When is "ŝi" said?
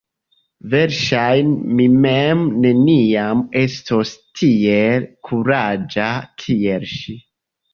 6.97-7.17